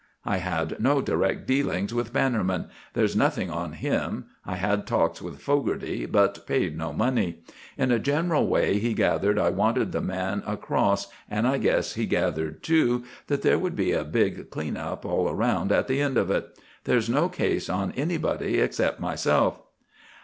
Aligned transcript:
"I 0.25 0.37
had 0.37 0.79
no 0.79 0.99
direct 0.99 1.45
dealings 1.45 1.93
with 1.93 2.11
Bannerman. 2.11 2.69
There's 2.95 3.15
nothing 3.15 3.51
on 3.51 3.73
him. 3.73 4.25
I 4.43 4.55
had 4.55 4.87
talks 4.87 5.21
with 5.21 5.39
Fogarty 5.39 6.07
but 6.07 6.47
paid 6.47 6.75
no 6.75 6.91
money. 6.91 7.43
In 7.77 7.91
a 7.91 7.99
general 7.99 8.47
way 8.47 8.79
he 8.79 8.95
gathered 8.95 9.37
I 9.37 9.51
wanted 9.51 9.91
the 9.91 10.01
man 10.01 10.41
across, 10.47 11.05
and 11.29 11.47
I 11.47 11.59
guess 11.59 11.93
he 11.93 12.07
gathered, 12.07 12.63
too, 12.63 13.03
that 13.27 13.43
there 13.43 13.59
would 13.59 13.75
be 13.75 13.91
a 13.91 14.03
big 14.03 14.49
clean 14.49 14.75
up 14.75 15.05
all 15.05 15.29
around 15.29 15.71
at 15.71 15.87
the 15.87 16.01
end 16.01 16.17
of 16.17 16.31
it. 16.31 16.57
There's 16.85 17.07
no 17.07 17.29
case 17.29 17.69
on 17.69 17.91
anybody 17.91 18.59
except 18.59 18.99
myself." 18.99 19.61